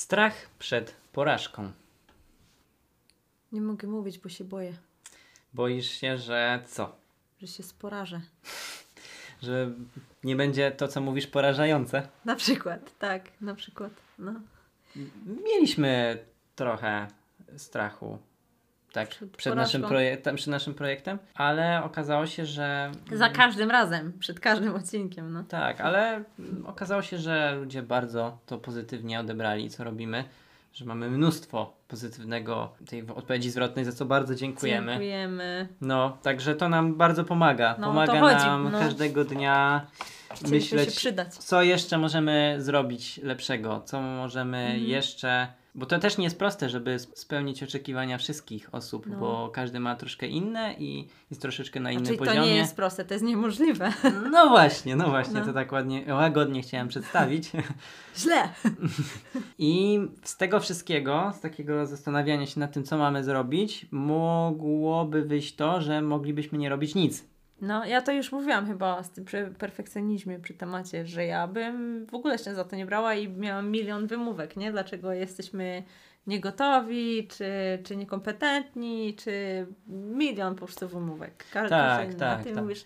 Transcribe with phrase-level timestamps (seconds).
[0.00, 1.72] Strach przed porażką.
[3.52, 4.72] Nie mogę mówić, bo się boję,
[5.54, 6.96] Boisz się, że co?
[7.40, 8.20] że się sporażę.
[9.42, 9.70] Że
[10.24, 12.08] nie będzie to, co mówisz, porażające?
[12.24, 13.92] Na przykład, tak, na przykład.
[14.18, 14.32] No.
[15.44, 16.24] Mieliśmy
[16.56, 17.06] trochę
[17.56, 18.18] strachu.
[18.92, 22.92] Tak, Przed przed, naszym, projektem, przed naszym projektem, ale okazało się, że.
[23.12, 25.44] Za każdym razem, przed każdym odcinkiem, no.
[25.44, 26.24] Tak, ale
[26.66, 30.24] okazało się, że ludzie bardzo to pozytywnie odebrali, co robimy,
[30.72, 34.92] że mamy mnóstwo pozytywnego tej odpowiedzi zwrotnej, za co bardzo dziękujemy.
[34.92, 35.68] Dziękujemy.
[35.80, 37.76] No, także to nam bardzo pomaga.
[37.78, 38.78] No, pomaga nam no.
[38.78, 39.86] każdego dnia
[40.50, 44.82] myśleć, co jeszcze możemy zrobić lepszego, co możemy Mhm.
[44.82, 45.59] jeszcze.
[45.74, 49.16] Bo to też nie jest proste, żeby sp- spełnić oczekiwania wszystkich osób, No.
[49.18, 52.40] bo każdy ma troszkę inne i jest troszeczkę na innym to poziomie.
[52.40, 53.92] nie jest proste, to jest niemożliwe.
[54.32, 55.46] No właśnie, no właśnie, No.
[55.46, 57.50] to tak ładnie, łagodnie chciałem przedstawić.
[58.18, 58.48] Źle.
[59.58, 65.54] I z tego wszystkiego, z takiego zastanawiania się nad tym, co mamy zrobić, mogłoby wyjść
[65.56, 67.29] to, że moglibyśmy nie robić nic.
[67.60, 72.06] No, ja to już mówiłam chyba z tym przy perfekcjonizmie przy temacie, że ja bym
[72.06, 74.72] w ogóle się za to nie brała i miałam milion wymówek, nie?
[74.72, 75.82] Dlaczego jesteśmy
[76.26, 77.52] niegotowi, czy,
[77.84, 81.44] czy niekompetentni, czy milion po prostu wymówek.
[81.52, 82.14] Każdy Tak, inny.
[82.18, 82.62] tak, A ty tak.
[82.62, 82.84] mówisz,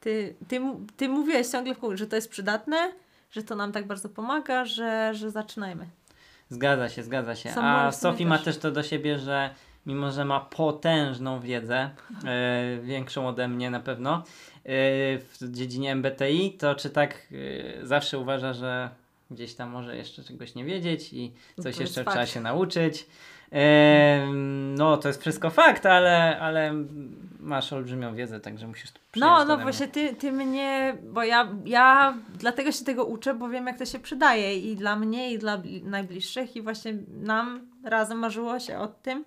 [0.00, 0.60] ty, ty,
[0.96, 2.92] ty mówiłeś ciągle w kółko, że to jest przydatne,
[3.30, 5.86] że to nam tak bardzo pomaga, że, że zaczynajmy.
[6.48, 7.50] Zgadza się, zgadza się.
[7.50, 9.50] Są A Sophie ma też to do siebie, że
[9.86, 11.90] mimo, że ma potężną wiedzę,
[12.24, 14.22] e, większą ode mnie na pewno, e,
[15.18, 17.14] w dziedzinie MBTI, to czy tak
[17.82, 18.90] e, zawsze uważa, że
[19.30, 22.14] gdzieś tam może jeszcze czegoś nie wiedzieć i coś jeszcze fakt.
[22.14, 23.06] trzeba się nauczyć.
[24.76, 26.74] No, to jest wszystko fakt, ale, ale
[27.40, 32.14] masz olbrzymią wiedzę, także musisz przyjąć No, no właśnie ty, ty mnie, bo ja, ja
[32.34, 35.58] dlatego się tego uczę, bo wiem jak to się przydaje i dla mnie i dla
[35.58, 39.24] bli- najbliższych i właśnie nam razem marzyło się o tym,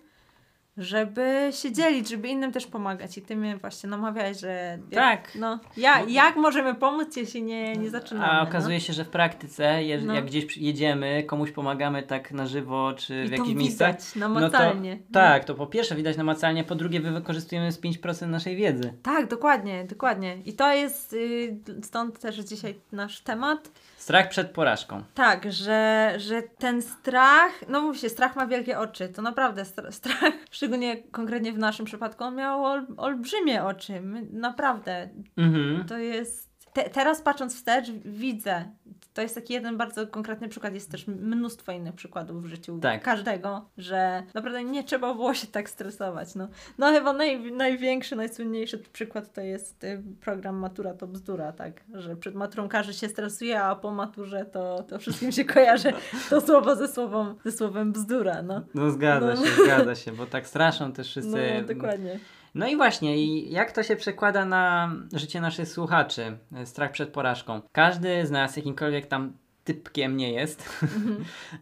[0.78, 5.36] żeby się dzielić, żeby innym też pomagać i ty mnie właśnie namawiałeś, że jak, Tak.
[5.36, 8.26] no, ja, jak możemy pomóc, jeśli nie, nie zaczynamy.
[8.28, 10.14] A okazuje się, że w praktyce, je, No.
[10.14, 13.22] jak gdzieś jedziemy, komuś pomagamy tak na żywo, czy no.
[13.24, 14.96] w I to jakichś miejscach, widać namacalnie.
[14.96, 18.56] No to, tak, to po pierwsze widać namacalnie, po drugie wy wykorzystujemy z 5% naszej
[18.56, 18.94] wiedzy.
[19.04, 20.38] Tak, dokładnie, dokładnie.
[20.46, 25.04] I to jest, y, stąd też dzisiaj nasz temat, Strach przed porażką.
[25.14, 29.10] Tak, że, że ten strach, no mów się, strach ma wielkie oczy.
[29.10, 34.02] To naprawdę stra- strach, szczególnie konkretnie w naszym przypadku, on miał ol, olbrzymie oczy.
[34.02, 35.10] My, naprawdę.
[35.38, 35.88] Mhm.
[35.88, 36.54] To jest.
[36.74, 38.66] Te, teraz patrząc wstecz, widzę.
[39.14, 40.74] To jest taki jeden bardzo konkretny przykład.
[40.74, 43.04] Jest też mnóstwo innych przykładów w życiu Tak.
[43.04, 46.36] każdego, że naprawdę nie trzeba było się tak stresować.
[46.36, 46.48] No,
[46.78, 51.84] no chyba naj, największy, najsłynniejszy przykład to jest y, program Matura to bzdura, tak?
[51.94, 55.94] Że przed maturą każdy się stresuje, a po maturze to, to wszystkim się kojarzy
[56.30, 58.62] to słowo ze słowem, ze słowem bzdura, no.
[58.74, 59.46] No zgadza No.
[59.46, 61.32] się, zgadza się, bo tak straszą też wszyscy.
[61.62, 62.20] No, dokładnie.
[62.56, 66.38] No i właśnie, i jak to się przekłada na życie naszych słuchaczy?
[66.66, 67.62] Strach przed porażką.
[67.72, 69.34] Każdy z nas jakimkolwiek tam
[69.64, 70.64] typkiem nie jest.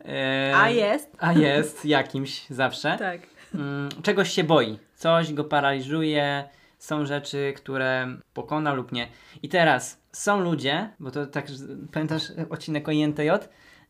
[0.05, 1.15] E, A jest?
[1.19, 2.97] A jest jakimś zawsze.
[2.99, 3.21] Tak.
[3.55, 9.07] Mm, czegoś się boi, coś go paraliżuje, są rzeczy, które pokona lub nie.
[9.43, 11.47] I teraz są ludzie, bo to tak,
[11.91, 13.29] pamiętasz odcinek o INTJ?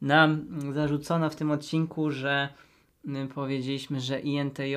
[0.02, 2.50] Nam zarzucono w tym odcinku, że
[3.28, 4.76] powiedzieliśmy, że INTJ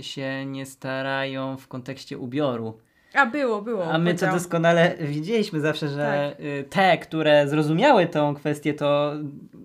[0.00, 2.78] się nie starają w kontekście ubioru.
[3.14, 3.92] A było, było.
[3.92, 6.44] A my to doskonale widzieliśmy zawsze, że Tak.
[6.44, 9.12] y, te, które zrozumiały tą kwestię, to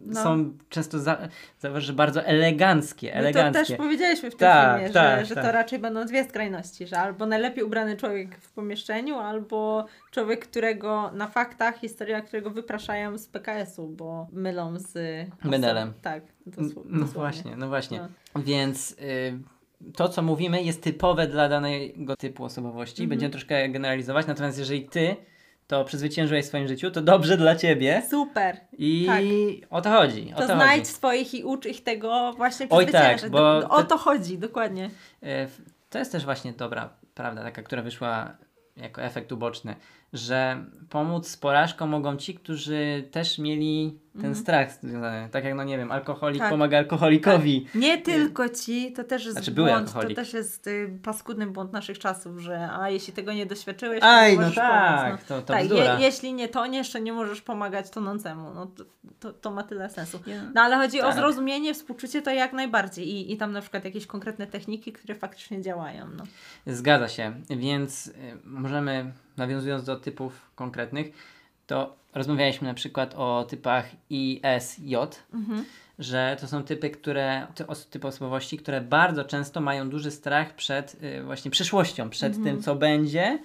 [0.05, 0.23] No.
[0.23, 1.17] są często, za,
[1.59, 3.65] zauważ, bardzo eleganckie, My to eleganckie.
[3.65, 5.43] też powiedzieliśmy w tym Tak, filmie, tak, że, że tak.
[5.45, 11.11] to raczej będą dwie skrajności, że albo najlepiej ubrany człowiek w pomieszczeniu, albo człowiek, którego
[11.11, 14.93] na faktach, historia, którego wypraszają z PKS-u, bo mylą z.
[15.43, 15.93] Menelem.
[16.01, 17.05] Tak, No dosłownie.
[17.05, 17.99] właśnie, no właśnie.
[18.35, 18.41] No.
[18.41, 18.95] Więc y,
[19.95, 23.01] to, co mówimy, jest typowe dla danego typu osobowości.
[23.01, 23.09] Mhm.
[23.09, 25.15] Będziemy troszkę generalizować, natomiast jeżeli ty
[25.67, 28.03] to przezwyciężyłeś w swoim życiu, to dobrze dla ciebie.
[28.09, 28.57] Super.
[28.77, 29.23] I Tak.
[29.69, 30.31] o to chodzi.
[30.35, 30.91] O To, to znajdź chodzi.
[30.93, 33.31] swoich i ucz ich tego właśnie Oj, tak, przezwyciężać.
[33.31, 34.89] bo Do- O to chodzi, dokładnie.
[35.21, 38.37] W- To jest też właśnie dobra prawda, taka, która wyszła
[38.77, 39.75] jako efekt uboczny,
[40.13, 44.35] że pomóc z porażką mogą ci, którzy też mieli ten Mhm.
[44.35, 45.29] strach związany.
[45.31, 46.49] Tak jak, no nie wiem, alkoholik Tak.
[46.49, 47.67] pomaga alkoholikowi.
[47.75, 51.99] Nie tylko ci, to też jest Znaczy, błąd, to też jest y, paskudny błąd naszych
[51.99, 55.25] czasów, że a jeśli tego nie doświadczyłeś, to Aj, nie no możesz tak, pomóc.
[55.27, 58.53] to, to tak, je, jeśli nie toniesz, to nie możesz pomagać tonącemu.
[58.53, 58.83] No to,
[59.19, 60.19] to, to ma tyle sensu.
[60.53, 61.15] No ale chodzi o Tak.
[61.15, 65.61] zrozumienie, współczucie to jak najbardziej I, i tam na przykład jakieś konkretne techniki, które faktycznie
[65.61, 66.07] działają.
[66.17, 66.23] No.
[66.67, 68.13] Zgadza się, więc y,
[68.43, 71.11] możemy, nawiązując do typów konkretnych,
[71.67, 74.95] to rozmawialiśmy na przykład o typach ISJ,
[75.33, 75.65] Mhm.
[75.99, 77.47] że to są typy, które,
[77.89, 82.75] typy osobowości, które bardzo często mają duży strach przed y, właśnie przyszłością, przed tym, co
[82.75, 83.39] będzie.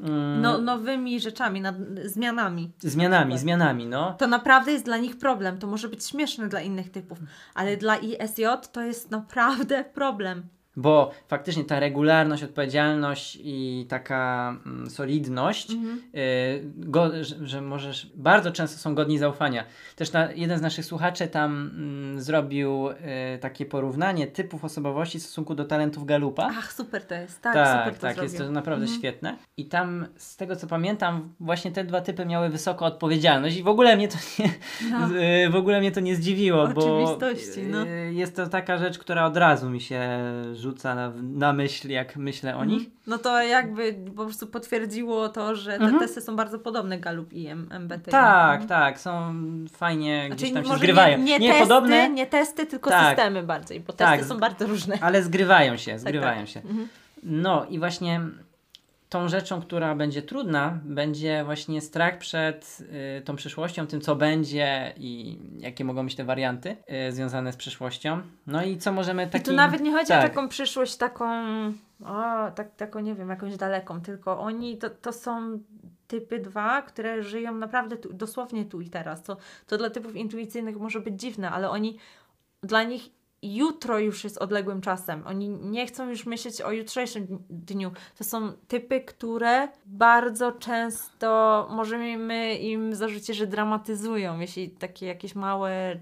[0.00, 2.70] Mm, No, nowymi rzeczami, nad, zmianami.
[2.78, 4.14] zmianami, zmianami, no.
[4.18, 5.58] To naprawdę jest dla nich problem.
[5.58, 7.18] To może być śmieszne dla innych typów,
[7.54, 10.42] ale dla ISJ to jest naprawdę problem.
[10.76, 15.76] Bo faktycznie ta regularność, odpowiedzialność i taka mm, solidność, y,
[16.76, 19.64] go, że, że możesz, bardzo często są godni zaufania.
[19.96, 22.94] Też na, jeden z naszych słuchaczy tam mm, zrobił y,
[23.40, 26.50] takie porównanie typów osobowości w stosunku do talentów Galupa.
[26.58, 27.42] Ach, super to jest.
[27.42, 28.98] Tak, tak, super to tak, jest to naprawdę Mhm.
[29.00, 29.36] świetne.
[29.56, 33.68] I tam, z tego co pamiętam, właśnie te dwa typy miały wysoką odpowiedzialność i w
[33.68, 34.50] ogóle mnie to nie,
[34.90, 35.08] No.
[35.46, 37.16] y, w ogóle mnie to nie zdziwiło, bo
[37.70, 37.86] no.
[37.86, 40.00] y, jest to taka rzecz, która od razu mi się
[40.62, 42.82] rzuca na, na myśl, jak myślę o nich.
[43.06, 45.98] No to jakby po prostu potwierdziło to, że te Mhm.
[45.98, 48.10] testy są bardzo podobne Galup i MBTI.
[48.10, 48.68] Tak, Mhm.
[48.68, 49.34] tak, są
[49.72, 51.18] fajnie Znaczy, gdzieś tam się zgrywają.
[51.18, 53.08] Nie, nie, testy, podobne, nie testy, tylko Tak.
[53.08, 54.18] systemy bardziej, bo Tak.
[54.18, 54.98] testy są bardzo różne.
[55.00, 56.48] ale zgrywają się, zgrywają tak.
[56.48, 56.60] się.
[56.60, 56.88] Mhm.
[57.22, 58.20] No i właśnie
[59.12, 62.78] tą rzeczą, która będzie trudna, będzie właśnie strach przed
[63.18, 66.76] y, tą przyszłością, tym co będzie i jakie mogą być te warianty
[67.08, 68.20] y, związane z przyszłością.
[68.46, 69.44] No i co możemy I taki...
[69.44, 70.24] tu nawet nie chodzi tak.
[70.24, 71.26] o taką przyszłość, taką,
[72.04, 75.58] o, tak, taką, nie wiem, jakąś daleką, tylko oni, to, to są
[76.06, 79.22] typy dwa, które żyją naprawdę tu, dosłownie tu i teraz.
[79.22, 79.36] To,
[79.66, 81.98] to dla typów intuicyjnych może być dziwne, ale oni,
[82.62, 83.10] dla nich
[83.42, 85.22] jutro już jest odległym czasem.
[85.26, 87.90] Oni nie chcą już myśleć o jutrzejszym dniu.
[88.18, 96.00] To są typy, które bardzo często możemy im zarzucić, że dramatyzują, jeśli takie jakieś małe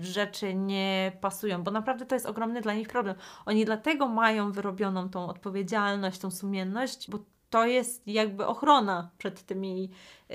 [0.00, 3.16] rzeczy nie pasują, bo naprawdę to jest ogromny dla nich problem.
[3.46, 7.18] Oni dlatego mają wyrobioną tą odpowiedzialność, tą sumienność, bo
[7.50, 9.90] to jest jakby ochrona przed tymi,
[10.30, 10.34] y,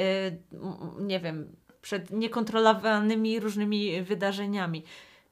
[0.54, 4.84] m- nie wiem, przed niekontrolowanymi różnymi wydarzeniami.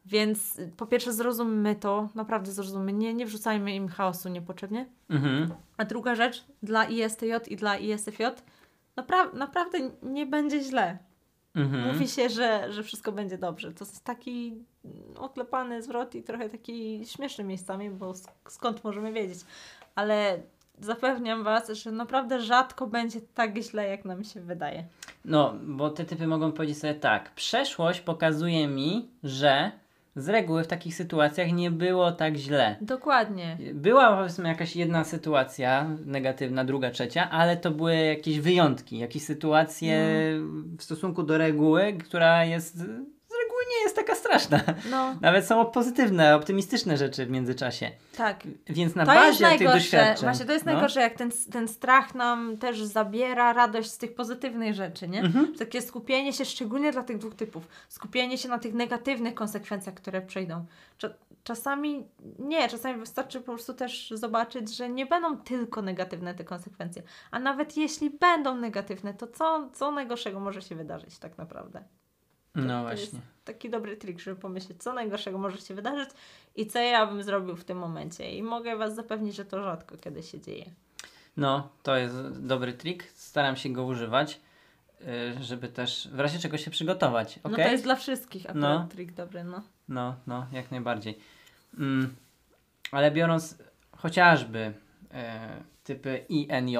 [0.06, 4.86] Więc y, po pierwsze zrozummy to, naprawdę zrozummy, nie, nie wrzucajmy im chaosu niepotrzebnie.
[5.10, 5.50] Mhm.
[5.78, 8.24] A druga rzecz, dla ISTJ i dla ISFJ
[8.98, 10.98] napra- naprawdę nie będzie źle.
[11.56, 11.94] Mhm.
[11.94, 13.72] Mówi się, że, że wszystko będzie dobrze.
[13.74, 14.56] To jest taki
[15.18, 19.40] oklepany zwrot i trochę taki śmieszny miejscami, bo sk- skąd możemy wiedzieć.
[19.96, 20.40] Ale
[20.80, 24.86] zapewniam Was, że naprawdę rzadko będzie tak źle, jak nam się wydaje.
[25.26, 27.32] No, bo te typy mogą powiedzieć sobie tak.
[27.36, 29.72] Przeszłość pokazuje mi, że
[30.16, 32.76] z reguły w takich sytuacjach nie było tak źle.
[32.82, 33.58] Dokładnie.
[33.74, 40.06] Była powiedzmy jakaś jedna sytuacja negatywna, druga, trzecia, ale to były jakieś wyjątki, jakieś sytuacje
[40.78, 42.84] w stosunku do reguły, która jest
[43.84, 44.60] jest taka straszna.
[44.92, 47.92] No, Nawet są pozytywne, optymistyczne rzeczy w międzyczasie.
[48.18, 48.44] tak.
[48.68, 50.24] Więc na To bazie tych doświadczeń.
[50.24, 54.16] Właśnie to jest no, najgorsze, jak ten, ten strach nam też zabiera radość z tych
[54.16, 55.20] pozytywnych rzeczy, nie?
[55.22, 55.56] Mhm.
[55.56, 60.22] Takie skupienie się, szczególnie dla tych dwóch typów, skupienie się na tych negatywnych konsekwencjach, które
[60.22, 60.66] przyjdą.
[61.00, 61.14] Cza-
[61.44, 62.08] czasami
[62.40, 67.04] nie, czasami wystarczy po prostu też zobaczyć, że nie będą tylko negatywne te konsekwencje.
[67.32, 71.84] A nawet jeśli będą negatywne, to co, co najgorszego może się wydarzyć tak naprawdę?
[72.56, 73.02] No to właśnie.
[73.02, 73.16] jest
[73.46, 76.10] taki dobry trik, żeby pomyśleć, co najgorszego może się wydarzyć
[76.56, 78.32] i co ja bym zrobił w tym momencie.
[78.38, 80.66] I mogę Was zapewnić, że to rzadko kiedy się dzieje.
[81.38, 83.04] No, to jest dobry trik.
[83.16, 84.40] Staram się go używać,
[85.02, 87.40] y, żeby też w razie czego się przygotować.
[87.44, 87.66] No okej?
[87.66, 88.88] to jest dla wszystkich akurat No.
[88.92, 89.62] trik dobry, no.
[89.90, 91.20] No, no, jak najbardziej.
[91.80, 92.16] Mm,
[92.92, 93.58] ale biorąc
[93.98, 94.74] chociażby
[95.14, 95.50] e,
[95.84, 96.78] typy INJ,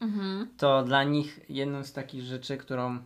[0.00, 0.48] Mhm.
[0.58, 2.98] to dla nich jedną z takich rzeczy, którą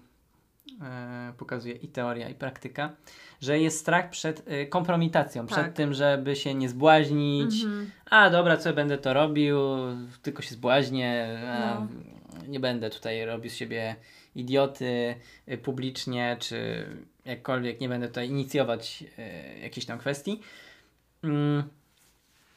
[1.38, 2.92] pokazuje i teoria, i praktyka,
[3.40, 5.58] że jest strach przed e, kompromitacją, Tak.
[5.58, 7.64] przed tym, żeby się nie zbłaźnić.
[7.64, 7.90] Mhm.
[8.11, 9.58] A dobra, co będę to robił,
[10.23, 11.87] tylko się zbłaźnię, No.
[12.49, 13.96] nie będę tutaj robił z siebie
[14.35, 15.14] idioty
[15.49, 16.87] y, publicznie, czy
[17.25, 20.40] jakkolwiek nie będę tutaj inicjować y, jakiejś tam kwestii.
[21.25, 21.62] Mm,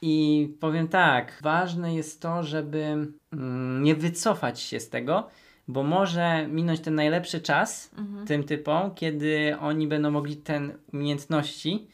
[0.01, 5.29] I powiem tak, ważne jest to, żeby mm, nie wycofać się z tego,
[5.69, 8.27] bo może minąć ten najlepszy czas Mhm.
[8.27, 11.87] tym typom, kiedy oni będą mogli ten umiejętności,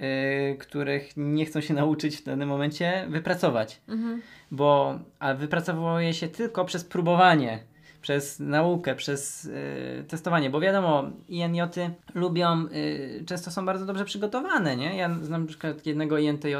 [0.00, 3.80] y, których nie chcą się nauczyć w danym momencie, wypracować.
[3.88, 4.22] Mhm.
[4.50, 7.58] Bo a wypracowało je się tylko przez próbowanie,
[8.02, 14.76] przez naukę, przez y, testowanie, bo wiadomo, INJ-y lubią, y, często są bardzo dobrze przygotowane,
[14.76, 14.96] nie?
[14.96, 16.54] Ja znam na przykład jednego INTJ,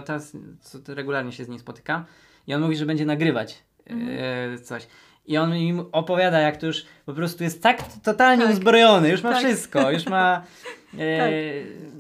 [0.61, 2.05] co regularnie się z nim spotykam
[2.47, 4.87] i on mówi, że będzie nagrywać y, coś.
[5.27, 8.53] I on mi opowiada, jak to już po prostu jest tak totalnie Tak.
[8.53, 9.39] uzbrojony, już ma Tak.
[9.45, 10.43] wszystko, już ma
[10.99, 11.31] E,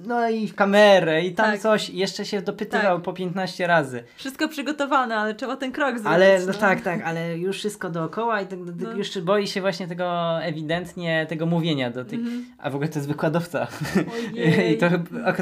[0.06, 1.60] No i w kamerę i tam Tak.
[1.60, 1.90] coś.
[1.90, 3.04] Jeszcze się dopytywał Tak.
[3.04, 4.04] po 15 razy.
[4.16, 6.06] Wszystko przygotowane, ale trzeba ten krok zrobić.
[6.06, 8.92] Ale no tak, tak, ale już wszystko dookoła i tak, No.
[8.92, 12.18] jeszcze boi się właśnie tego ewidentnie, tego mówienia do tych.
[12.18, 12.44] Mhm.
[12.58, 13.66] A w ogóle to jest wykładowca.
[14.74, 14.86] I to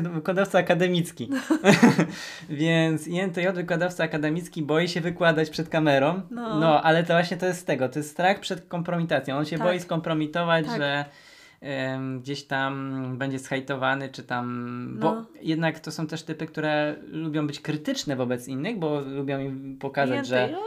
[0.02, 1.31] wykładowca akademicki.
[2.49, 6.21] Więc INTJ, wykładowca akademicki, boi się wykładać przed kamerą.
[6.31, 6.61] No.
[6.61, 6.83] No.
[6.83, 7.88] ale to właśnie to jest z tego.
[7.88, 9.37] To jest strach przed kompromitacją.
[9.37, 9.67] On się Tak.
[9.67, 10.76] boi skompromitować, Tak.
[10.76, 11.05] że
[12.21, 14.97] gdzieś tam będzie schajtowany, czy tam.
[15.00, 15.27] Bo No.
[15.43, 20.27] jednak to są też typy, które lubią być krytyczne wobec innych, bo lubią im pokazać,
[20.27, 20.49] że.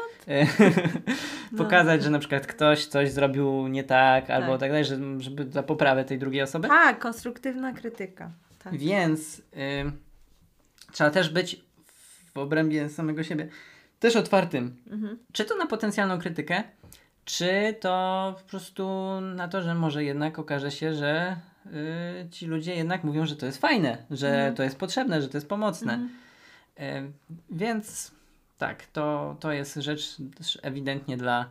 [1.52, 1.58] No.
[1.58, 4.60] pokazać, że na przykład ktoś coś zrobił nie tak, albo Tak.
[4.60, 6.68] tak dalej, że, żeby dla poprawy tej drugiej osoby.
[6.68, 8.32] Tak, konstruktywna krytyka.
[8.64, 8.78] Tak.
[8.78, 9.42] Więc y,
[10.92, 11.62] trzeba też być
[12.34, 13.48] w obrębie samego siebie
[14.00, 14.76] też otwartym.
[14.92, 15.18] Mhm.
[15.32, 16.64] Czy to na potencjalną krytykę,
[17.26, 18.88] czy to po prostu
[19.22, 21.36] na to, że może jednak okaże się, że
[21.66, 24.56] y, ci ludzie jednak mówią, że to jest fajne, że Mhm.
[24.56, 25.94] to jest potrzebne, że to jest pomocne.
[25.94, 27.08] Mhm.
[27.08, 27.12] Y,
[27.50, 28.12] więc
[28.58, 31.46] tak, to, to jest rzecz też ewidentnie dla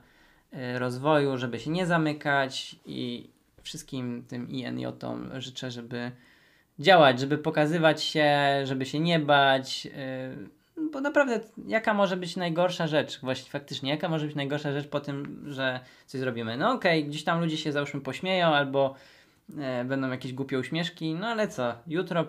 [0.54, 3.30] y, rozwoju, żeby się nie zamykać i
[3.62, 6.10] wszystkim tym INJ-om życzę, żeby
[6.78, 8.30] działać, żeby pokazywać się,
[8.64, 9.88] żeby się nie bać.
[10.92, 15.00] Bo naprawdę, jaka może być najgorsza rzecz, właśnie faktycznie, jaka może być najgorsza rzecz po
[15.00, 16.56] tym, że coś zrobimy?
[16.56, 18.94] No okej, gdzieś tam ludzie się załóżmy pośmieją, albo
[19.58, 22.24] e, będą jakieś głupie uśmieszki, no ale co, jutro,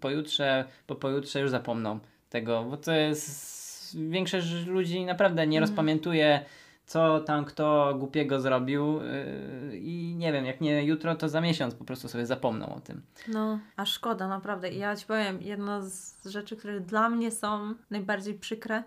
[0.00, 1.98] pojutrze, po pojutrze już zapomną
[2.30, 5.62] tego, bo to jest, większość ludzi naprawdę nie Mhm.
[5.70, 6.40] rozpamiętuje,
[6.88, 11.74] co tam kto głupiego zrobił yy, i nie wiem, jak nie jutro, to za miesiąc
[11.74, 13.02] po prostu sobie zapomną o tym.
[13.28, 14.68] No, a szkoda, naprawdę.
[14.70, 18.82] I ja ci powiem, jedna z rzeczy, które dla mnie są najbardziej przykre,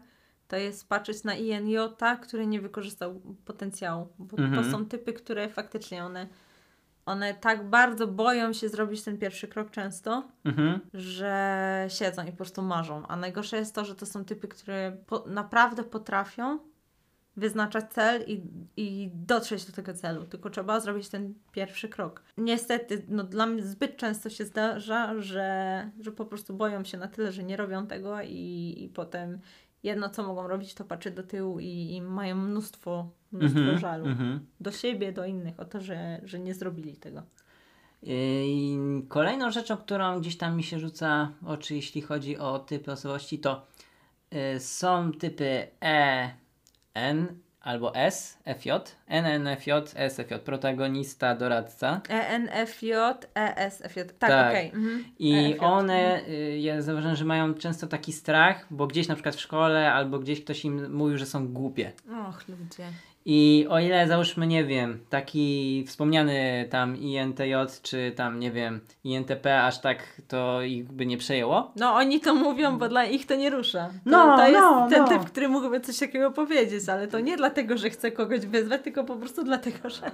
[0.48, 1.78] to jest patrzeć na INJ,
[2.22, 4.08] który nie wykorzystał potencjału.
[4.20, 4.64] Bo Mhm.
[4.64, 6.28] to są typy, które faktycznie one,
[7.06, 10.80] one tak bardzo boją się zrobić ten pierwszy krok często, Mhm.
[10.94, 13.04] że siedzą i po prostu marzą.
[13.08, 16.60] A najgorsze jest to, że to są typy, które po, naprawdę potrafią
[17.42, 18.42] wyznaczać cel i,
[18.78, 22.24] i dotrzeć do tego celu, tylko trzeba zrobić ten pierwszy krok.
[22.38, 27.08] Niestety, no dla mnie zbyt często się zdarza, że, że po prostu boją się na
[27.08, 29.40] tyle, że nie robią tego i, i potem
[29.84, 33.80] jedno, co mogą robić, to patrzeć do tyłu i, i mają mnóstwo, mnóstwo Mhm.
[33.80, 34.06] żalu.
[34.06, 34.46] Mhm.
[34.60, 37.24] Do siebie, do innych, o to, że, że nie zrobili tego.
[38.04, 43.40] I kolejną rzeczą, którą gdzieś tam mi się rzuca oczy, jeśli chodzi o typy osobowości,
[43.40, 43.66] to
[44.56, 46.30] y, są typy E,
[46.94, 47.28] N
[47.62, 48.70] albo S, FJ,
[49.08, 52.02] NNFJ, SFJ, protagonista, doradca.
[52.10, 52.92] E ENFJ,
[53.36, 54.00] ESFJ.
[54.20, 54.50] Tak, Tak.
[54.50, 54.68] okej.
[54.74, 55.06] mhm.
[55.20, 55.60] I EFJ.
[55.66, 59.94] one, y, ja zauważyłem, że mają często taki strach, bo gdzieś na przykład w szkole
[59.94, 61.92] albo gdzieś ktoś im mówił, że są głupie.
[62.30, 62.88] Och, ludzie.
[63.26, 69.64] I o ile załóżmy, nie wiem, taki wspomniany tam INTJ, czy tam, nie wiem, INTP,
[69.64, 71.72] aż tak to ich by nie przejęło.
[71.76, 73.88] No oni to mówią, bo dla ich to nie rusza.
[73.88, 75.08] To, No, to jest no, ten no.
[75.08, 79.04] typ, który mógłby coś takiego powiedzieć, ale to nie dlatego, że chce kogoś wyzwać, tylko
[79.04, 80.12] po prostu dlatego, że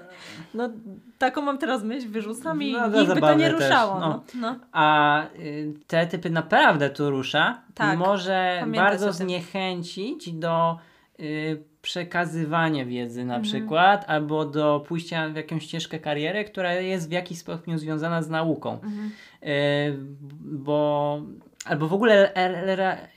[0.53, 0.69] no
[1.17, 3.99] taką mam teraz myśl, wyrzucam i No, ich by to nie ruszało.
[3.99, 4.07] no.
[4.09, 4.21] No.
[4.41, 4.55] No.
[4.71, 7.61] A y, te typy naprawdę tu rusza.
[7.73, 10.77] Tak, I może bardzo zniechęcić do
[11.19, 13.43] y, przekazywania wiedzy na Mhm.
[13.43, 18.29] przykład, albo do pójścia w jakąś ścieżkę kariery, która jest w jakiś stopniu związana z
[18.29, 18.73] nauką.
[18.73, 19.11] Mhm.
[19.43, 19.97] Y,
[20.41, 21.21] bo
[21.65, 23.07] albo w ogóle re, re,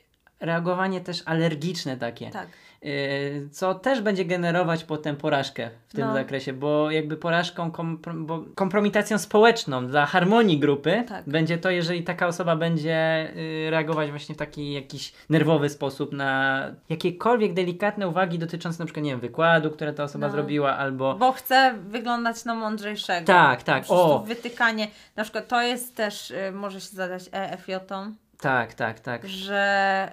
[0.41, 2.31] reagowanie też alergiczne takie.
[2.31, 2.49] Tak.
[2.85, 6.15] Y, co też będzie generować potem porażkę w tym No.
[6.15, 11.25] zakresie, bo jakby porażką, kompro, bo kompromitacją społeczną dla harmonii grupy Tak.
[11.29, 16.63] będzie to, jeżeli taka osoba będzie y, reagować właśnie w taki jakiś nerwowy sposób na
[16.89, 20.33] jakiekolwiek delikatne uwagi dotyczące na przykład, nie wiem, wykładu, które ta osoba No.
[20.33, 21.15] zrobiła, albo...
[21.15, 23.27] Bo chce wyglądać na mądrzejszego.
[23.27, 24.89] Tak, tak, o, wytykanie.
[25.17, 29.27] Na przykład to jest też, y, może się zadać EFJ-om, tak, tak, tak.
[29.29, 30.13] że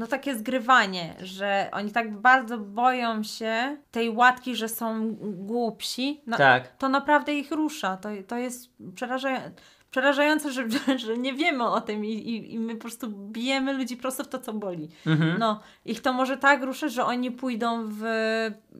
[0.00, 6.20] no takie zgrywanie, że oni tak bardzo boją się tej łatki, że są głupsi.
[6.26, 7.96] No, Tak, To naprawdę ich rusza.
[7.96, 9.50] To, to jest przerażające.
[9.90, 10.68] Przerażające, że,
[11.06, 14.28] że nie wiemy o tym i, i, i my po prostu bijemy ludzi prosto w
[14.28, 14.88] to, co boli.
[15.06, 15.38] mhm.
[15.38, 18.02] No, ich to może tak ruszać, że oni pójdą w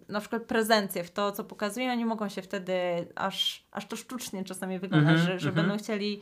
[0.09, 2.73] na przykład prezencję, w to, co pokazują, oni mogą się wtedy
[3.15, 5.67] aż, aż to sztucznie czasami wygląda, Mhm, że, że mhm.
[5.67, 6.21] będą chcieli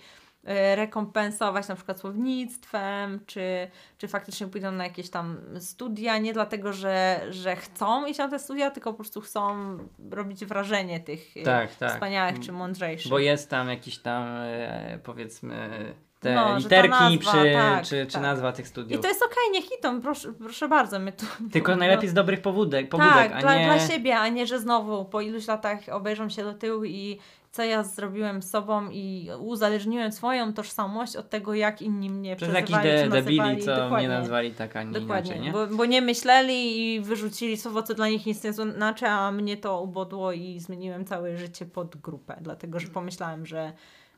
[0.75, 7.21] rekompensować na przykład słownictwem, czy, czy faktycznie pójdą na jakieś tam studia, nie dlatego, że,
[7.31, 9.79] że chcą iść na te studia, tylko po prostu chcą
[10.11, 11.93] robić wrażenie tych e, tak, tak.
[11.93, 13.11] wspaniałych czy mądrzejszych.
[13.11, 18.13] Bo jest tam jakiś tam, e, powiedzmy, te No, literki nazwa, czy, tak, czy, czy
[18.13, 18.23] tak.
[18.23, 19.03] nazwa tych I studiów.
[19.03, 20.99] to jest okej, niech idą, proszę, proszę bardzo.
[20.99, 23.65] My tu, Tylko no, najlepiej z dobrych pobudek, pobudek tak, a dla, nie...
[23.65, 27.19] dla siebie, a nie, że znowu po iluś latach obejrzą się do tyłu i
[27.51, 32.49] co ja zrobiłem z sobą i uzależniłem swoją tożsamość od tego, jak inni mnie Przez
[32.49, 33.97] przezywali, de, czy debili, co Dokładnie.
[33.99, 35.53] mnie nazwali tak, a nie Dokładnie, inaczej, nie?
[35.53, 39.57] Bo, bo nie myśleli i wyrzucili słowo, co dla nich nic nie znaczy, a mnie
[39.57, 43.73] to ubodło i zmieniłem całe życie pod grupę, dlatego że pomyślałem, że,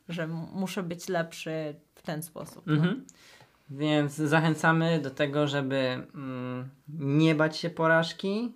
[0.09, 2.63] że muszę być lepszy w ten sposób.
[2.67, 2.75] no.
[2.75, 3.05] Mhm.
[3.73, 5.77] Więc zachęcamy do tego, żeby
[6.15, 8.53] mm, nie bać się porażki,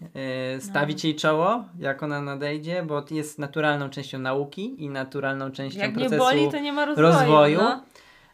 [0.55, 5.81] yy, stawić jej czoło, jak ona nadejdzie, bo jest naturalną częścią nauki i naturalną częścią
[5.81, 7.09] Jak nie procesu boli, to nie ma rozwoju.
[7.09, 7.59] rozwoju.
[7.59, 7.83] No.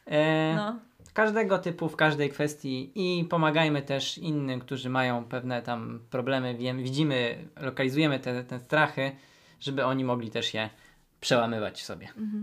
[0.06, 0.76] e, No.
[1.14, 6.82] każdego typu, w każdej kwestii i pomagajmy też innym, którzy mają pewne tam problemy, wiem,
[6.82, 9.12] widzimy, lokalizujemy te, te strachy,
[9.60, 10.70] żeby oni mogli też je
[11.20, 12.06] przełamywać sobie.
[12.08, 12.38] Mhm.